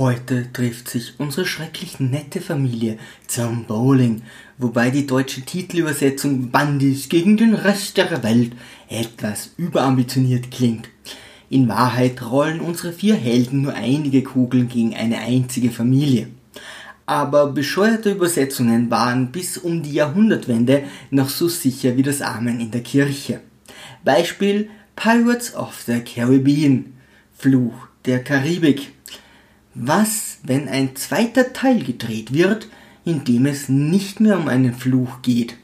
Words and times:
Heute 0.00 0.50
trifft 0.50 0.88
sich 0.88 1.12
unsere 1.18 1.44
schrecklich 1.44 2.00
nette 2.00 2.40
Familie 2.40 2.96
zum 3.26 3.66
Bowling, 3.66 4.22
wobei 4.56 4.88
die 4.88 5.06
deutsche 5.06 5.42
Titelübersetzung 5.42 6.50
Bandis 6.50 7.10
gegen 7.10 7.36
den 7.36 7.52
Rest 7.52 7.98
der 7.98 8.22
Welt 8.22 8.52
etwas 8.88 9.50
überambitioniert 9.58 10.50
klingt. 10.50 10.88
In 11.50 11.68
Wahrheit 11.68 12.22
rollen 12.22 12.60
unsere 12.60 12.94
vier 12.94 13.14
Helden 13.14 13.60
nur 13.60 13.74
einige 13.74 14.22
Kugeln 14.22 14.68
gegen 14.68 14.94
eine 14.94 15.18
einzige 15.18 15.70
Familie. 15.70 16.28
Aber 17.04 17.48
bescheuerte 17.48 18.12
Übersetzungen 18.12 18.90
waren 18.90 19.30
bis 19.30 19.58
um 19.58 19.82
die 19.82 19.92
Jahrhundertwende 19.92 20.84
noch 21.10 21.28
so 21.28 21.46
sicher 21.46 21.98
wie 21.98 22.02
das 22.02 22.22
Amen 22.22 22.58
in 22.58 22.70
der 22.70 22.82
Kirche. 22.82 23.42
Beispiel 24.02 24.70
Pirates 24.96 25.54
of 25.54 25.78
the 25.86 26.00
Caribbean, 26.00 26.94
Fluch 27.36 27.74
der 28.06 28.24
Karibik. 28.24 28.92
Was, 29.82 30.40
wenn 30.42 30.68
ein 30.68 30.94
zweiter 30.94 31.54
Teil 31.54 31.82
gedreht 31.82 32.34
wird, 32.34 32.68
in 33.06 33.24
dem 33.24 33.46
es 33.46 33.70
nicht 33.70 34.20
mehr 34.20 34.36
um 34.36 34.46
einen 34.46 34.74
Fluch 34.74 35.22
geht? 35.22 35.56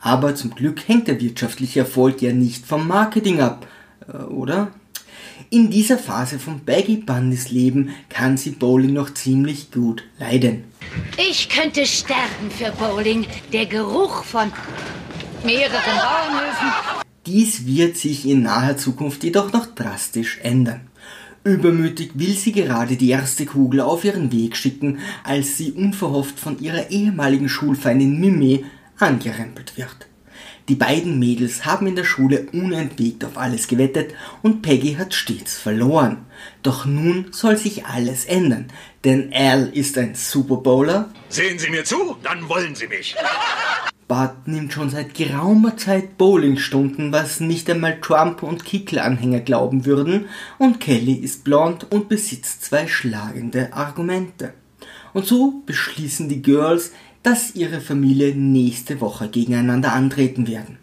Aber 0.00 0.34
zum 0.34 0.56
Glück 0.56 0.88
hängt 0.88 1.06
der 1.06 1.20
wirtschaftliche 1.20 1.80
Erfolg 1.80 2.20
ja 2.20 2.32
nicht 2.32 2.66
vom 2.66 2.88
Marketing 2.88 3.40
ab, 3.40 3.68
äh, 4.08 4.16
oder? 4.24 4.72
In 5.50 5.70
dieser 5.70 5.98
Phase 5.98 6.40
von 6.40 6.64
Baggy 6.64 6.96
Bundys 6.96 7.52
Leben 7.52 7.94
kann 8.08 8.36
sie 8.36 8.50
Bowling 8.50 8.92
noch 8.92 9.14
ziemlich 9.14 9.70
gut 9.70 10.02
leiden. 10.18 10.64
Ich 11.16 11.48
könnte 11.48 11.86
sterben 11.86 12.50
für 12.50 12.72
Bowling. 12.72 13.24
Der 13.52 13.66
Geruch 13.66 14.24
von 14.24 14.52
mehreren 15.44 15.70
Bauernhöfen. 15.70 17.04
Dies 17.24 17.66
wird 17.66 17.98
sich 17.98 18.26
in 18.26 18.42
naher 18.42 18.76
Zukunft 18.78 19.22
jedoch 19.22 19.52
noch 19.52 19.66
drastisch 19.66 20.40
ändern. 20.42 20.88
Übermütig 21.44 22.12
will 22.14 22.32
sie 22.32 22.52
gerade 22.52 22.96
die 22.96 23.10
erste 23.10 23.44
Kugel 23.44 23.82
auf 23.82 24.02
ihren 24.02 24.32
Weg 24.32 24.56
schicken, 24.56 25.00
als 25.24 25.58
sie 25.58 25.72
unverhofft 25.72 26.40
von 26.40 26.58
ihrer 26.58 26.90
ehemaligen 26.90 27.50
Schulfeindin 27.50 28.18
Mimi 28.18 28.64
angerempelt 28.98 29.76
wird. 29.76 30.08
Die 30.70 30.74
beiden 30.74 31.18
Mädels 31.18 31.66
haben 31.66 31.86
in 31.86 31.96
der 31.96 32.04
Schule 32.04 32.46
unentwegt 32.54 33.22
auf 33.26 33.36
alles 33.36 33.68
gewettet 33.68 34.14
und 34.40 34.62
Peggy 34.62 34.94
hat 34.94 35.12
stets 35.12 35.58
verloren. 35.58 36.24
Doch 36.62 36.86
nun 36.86 37.26
soll 37.32 37.58
sich 37.58 37.84
alles 37.84 38.24
ändern, 38.24 38.68
denn 39.04 39.30
Al 39.34 39.68
ist 39.74 39.98
ein 39.98 40.14
Super 40.14 40.56
Bowler. 40.56 41.10
Sehen 41.28 41.58
Sie 41.58 41.68
mir 41.68 41.84
zu, 41.84 42.16
dann 42.22 42.48
wollen 42.48 42.74
Sie 42.74 42.88
mich. 42.88 43.14
Bart 44.06 44.46
nimmt 44.46 44.72
schon 44.72 44.90
seit 44.90 45.14
geraumer 45.14 45.76
Zeit 45.76 46.18
Bowlingstunden, 46.18 47.12
was 47.12 47.40
nicht 47.40 47.70
einmal 47.70 48.00
Trump 48.00 48.42
und 48.42 48.64
Kickl-Anhänger 48.64 49.40
glauben 49.40 49.86
würden, 49.86 50.26
und 50.58 50.80
Kelly 50.80 51.14
ist 51.14 51.44
blond 51.44 51.90
und 51.90 52.08
besitzt 52.08 52.64
zwei 52.64 52.86
schlagende 52.86 53.72
Argumente. 53.72 54.52
Und 55.14 55.26
so 55.26 55.62
beschließen 55.64 56.28
die 56.28 56.42
Girls, 56.42 56.92
dass 57.22 57.54
ihre 57.54 57.80
Familie 57.80 58.34
nächste 58.34 59.00
Woche 59.00 59.28
gegeneinander 59.28 59.92
antreten 59.92 60.46
werden. 60.46 60.78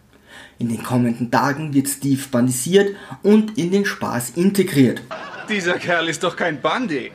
In 0.58 0.70
den 0.70 0.82
kommenden 0.82 1.30
Tagen 1.30 1.74
wird 1.74 1.88
Steve 1.88 2.22
bandisiert 2.32 2.96
und 3.24 3.58
in 3.58 3.72
den 3.72 3.86
Spaß 3.86 4.32
integriert. 4.36 5.02
Dieser 5.50 5.74
Kerl 5.74 6.08
ist 6.08 6.24
doch 6.24 6.36
kein 6.36 6.62
Bandy. 6.62 7.12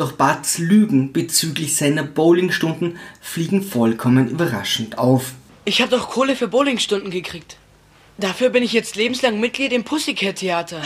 Doch 0.00 0.12
Barts 0.12 0.56
Lügen 0.56 1.12
bezüglich 1.12 1.76
seiner 1.76 2.02
Bowlingstunden 2.02 2.96
fliegen 3.20 3.62
vollkommen 3.62 4.30
überraschend 4.30 4.96
auf. 4.96 5.34
Ich 5.66 5.82
habe 5.82 5.90
doch 5.90 6.08
Kohle 6.08 6.36
für 6.36 6.48
Bowlingstunden 6.48 7.10
gekriegt. 7.10 7.58
Dafür 8.16 8.48
bin 8.48 8.62
ich 8.62 8.72
jetzt 8.72 8.96
lebenslang 8.96 9.38
Mitglied 9.38 9.74
im 9.74 9.84
Pussycat 9.84 10.36
Theater. 10.36 10.80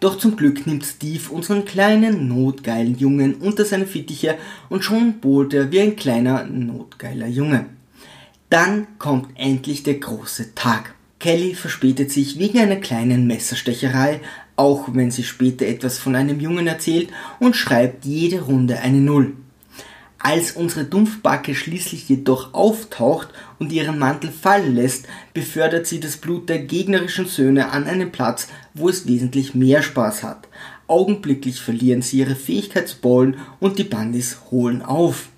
Doch 0.00 0.16
zum 0.16 0.36
Glück 0.36 0.66
nimmt 0.66 0.86
Steve 0.86 1.28
unseren 1.28 1.66
kleinen, 1.66 2.26
notgeilen 2.26 2.96
Jungen 2.96 3.34
unter 3.34 3.66
seine 3.66 3.86
Fittiche 3.86 4.38
und 4.70 4.82
schon 4.82 5.20
bohlt 5.20 5.52
er 5.52 5.70
wie 5.70 5.80
ein 5.80 5.94
kleiner, 5.94 6.44
notgeiler 6.44 7.26
Junge. 7.26 7.66
Dann 8.48 8.86
kommt 8.98 9.38
endlich 9.38 9.82
der 9.82 9.98
große 9.98 10.54
Tag. 10.54 10.93
Kelly 11.24 11.54
verspätet 11.54 12.10
sich 12.10 12.38
wegen 12.38 12.58
einer 12.58 12.76
kleinen 12.76 13.26
Messerstecherei, 13.26 14.20
auch 14.56 14.90
wenn 14.92 15.10
sie 15.10 15.24
später 15.24 15.64
etwas 15.64 15.96
von 15.96 16.16
einem 16.16 16.38
Jungen 16.38 16.66
erzählt 16.66 17.08
und 17.40 17.56
schreibt 17.56 18.04
jede 18.04 18.42
Runde 18.42 18.80
eine 18.80 18.98
Null. 18.98 19.32
Als 20.18 20.52
unsere 20.52 20.84
Dumpfbacke 20.84 21.54
schließlich 21.54 22.10
jedoch 22.10 22.52
auftaucht 22.52 23.28
und 23.58 23.72
ihren 23.72 23.98
Mantel 23.98 24.30
fallen 24.32 24.74
lässt, 24.74 25.06
befördert 25.32 25.86
sie 25.86 25.98
das 25.98 26.18
Blut 26.18 26.50
der 26.50 26.58
gegnerischen 26.58 27.24
Söhne 27.24 27.70
an 27.70 27.84
einen 27.84 28.12
Platz, 28.12 28.48
wo 28.74 28.90
es 28.90 29.06
wesentlich 29.08 29.54
mehr 29.54 29.82
Spaß 29.82 30.24
hat. 30.24 30.46
Augenblicklich 30.88 31.58
verlieren 31.58 32.02
sie 32.02 32.18
ihre 32.18 32.36
Fähigkeit 32.36 32.86
zu 32.86 32.98
bowlen 33.00 33.38
und 33.60 33.78
die 33.78 33.84
Bandis 33.84 34.40
holen 34.50 34.82
auf. 34.82 35.30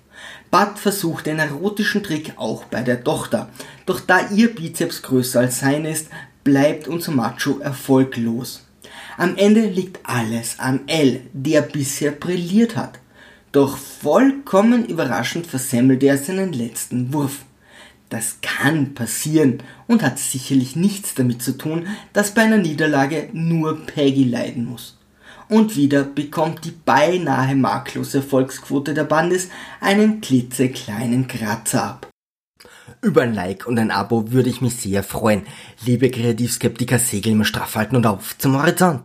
Bud 0.51 0.79
versucht 0.79 1.25
den 1.25 1.39
erotischen 1.39 2.03
Trick 2.03 2.33
auch 2.37 2.65
bei 2.65 2.81
der 2.81 3.03
Tochter, 3.03 3.49
doch 3.85 3.99
da 3.99 4.29
ihr 4.29 4.53
Bizeps 4.53 5.01
größer 5.01 5.41
als 5.41 5.59
sein 5.59 5.85
ist, 5.85 6.07
bleibt 6.43 6.87
unser 6.87 7.11
Macho 7.11 7.59
erfolglos. 7.59 8.65
Am 9.17 9.35
Ende 9.35 9.67
liegt 9.67 9.99
alles 10.03 10.59
an 10.59 10.81
L, 10.87 11.21
der 11.33 11.61
bisher 11.61 12.11
brilliert 12.11 12.75
hat. 12.75 12.99
Doch 13.51 13.77
vollkommen 13.77 14.85
überraschend 14.85 15.47
versemmelt 15.47 16.03
er 16.03 16.17
seinen 16.17 16.53
letzten 16.53 17.11
Wurf. 17.13 17.39
Das 18.09 18.37
kann 18.41 18.93
passieren 18.93 19.63
und 19.87 20.03
hat 20.03 20.19
sicherlich 20.19 20.75
nichts 20.75 21.15
damit 21.15 21.41
zu 21.41 21.57
tun, 21.57 21.87
dass 22.13 22.33
bei 22.33 22.43
einer 22.43 22.57
Niederlage 22.57 23.29
nur 23.33 23.85
Peggy 23.85 24.23
leiden 24.23 24.65
muss. 24.65 24.96
Und 25.49 25.75
wieder 25.75 26.03
bekommt 26.03 26.65
die 26.65 26.71
beinahe 26.71 27.55
marklose 27.55 28.17
Erfolgsquote 28.17 28.93
der 28.93 29.05
Bandes 29.05 29.49
einen 29.79 30.21
klitzekleinen 30.21 31.27
Kratzer 31.27 31.83
ab. 31.83 32.07
Über 33.01 33.21
ein 33.21 33.33
Like 33.33 33.67
und 33.67 33.77
ein 33.77 33.91
Abo 33.91 34.31
würde 34.31 34.49
ich 34.49 34.61
mich 34.61 34.75
sehr 34.75 35.03
freuen. 35.03 35.45
Liebe 35.85 36.09
Kreativskeptiker, 36.09 36.99
segeln 36.99 37.37
wir 37.37 37.45
straff 37.45 37.75
halten 37.75 37.95
und 37.95 38.07
auf 38.07 38.37
zum 38.37 38.57
Horizont. 38.57 38.95